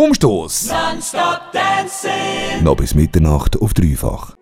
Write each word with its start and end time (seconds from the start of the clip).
umstoß. 0.00 0.72
Noch 2.62 2.76
bis 2.76 2.94
Mitternacht 2.94 3.60
auf 3.60 3.74
dreifach. 3.74 4.39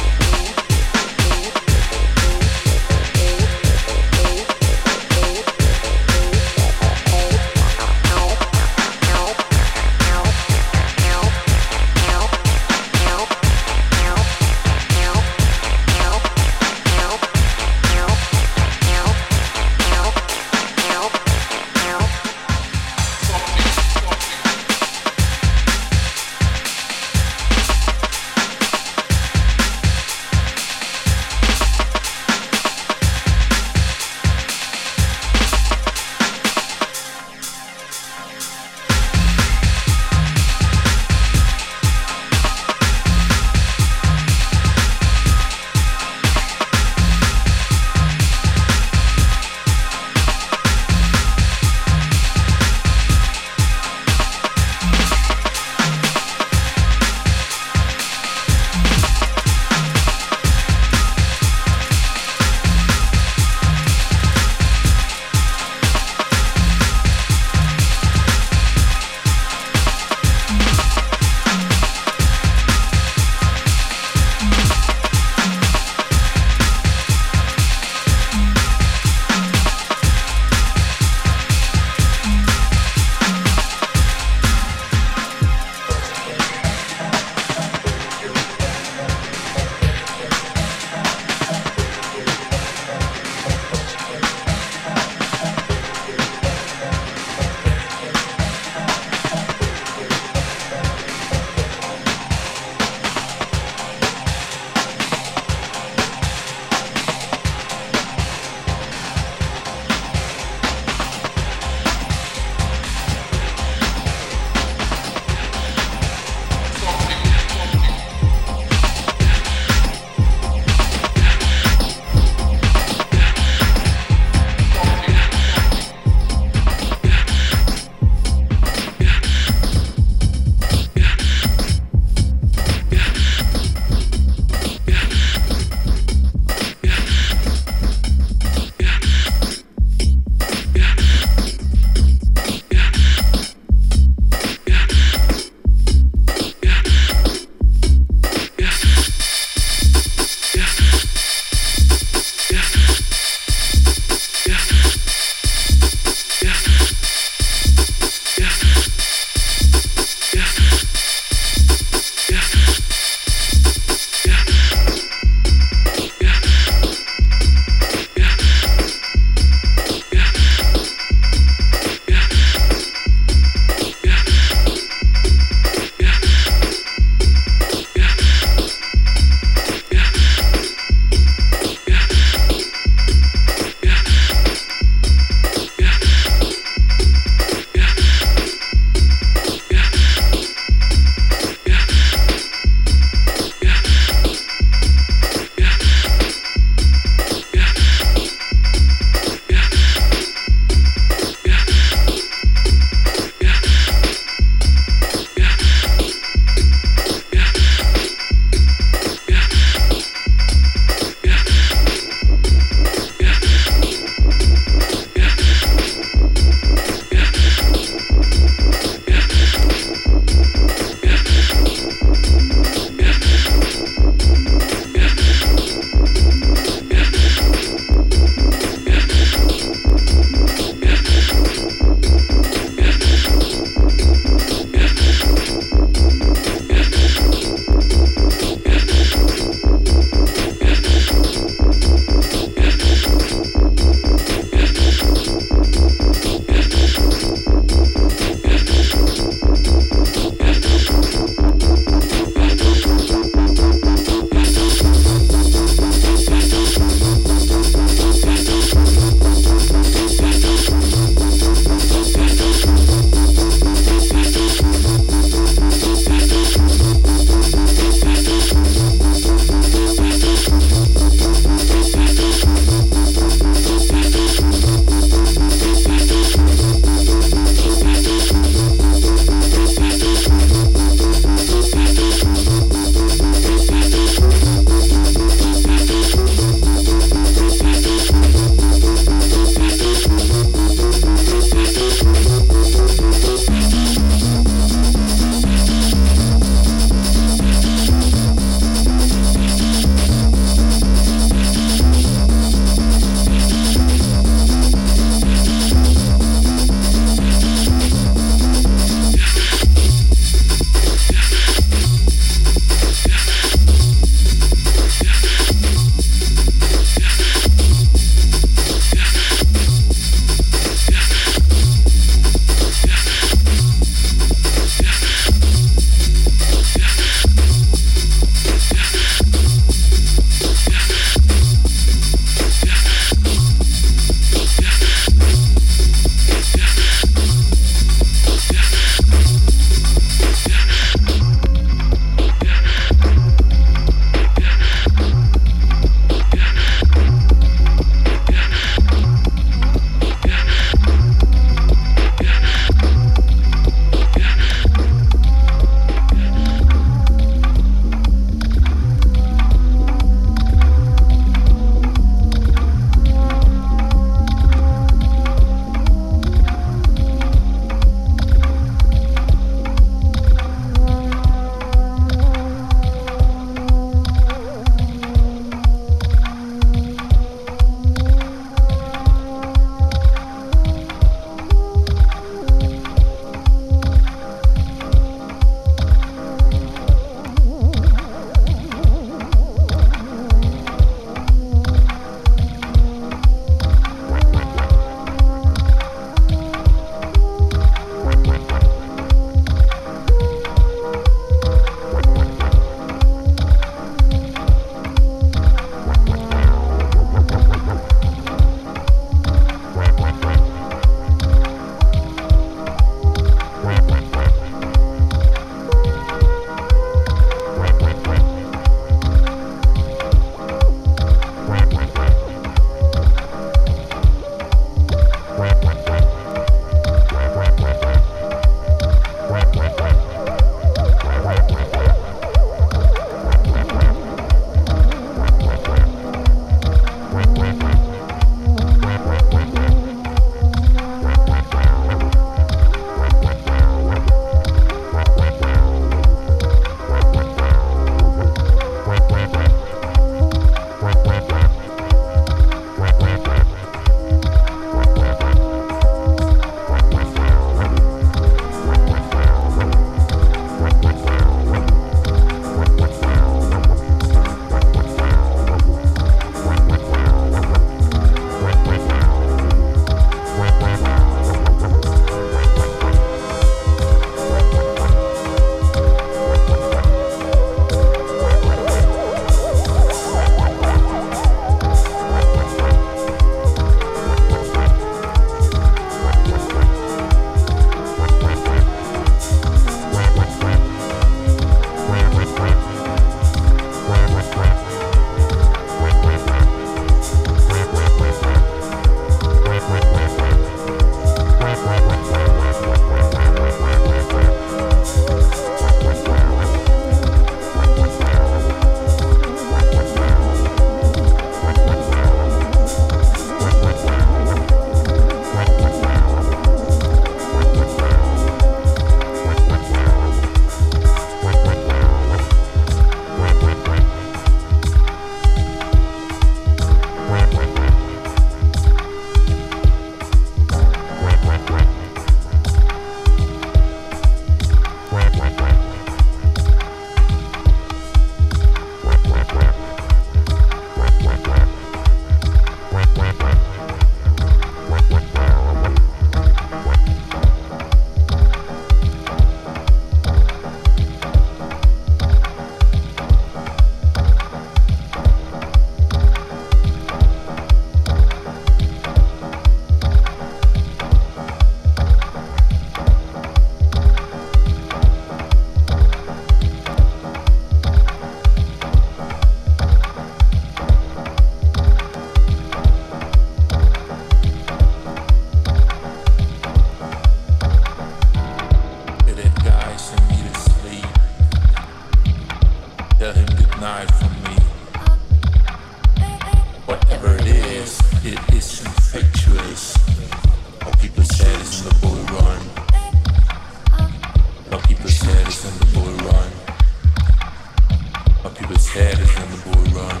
is 598.76 599.16
in 599.16 599.30
the 599.30 599.38
run. 599.74 600.00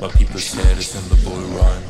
My 0.00 0.08
people 0.08 0.38
said, 0.38 0.76
is 0.76 0.94
in 0.94 1.08
the 1.08 1.16
boy 1.24 1.40
run. 1.56 1.82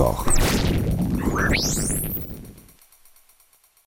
Mittwoch. 0.00 0.39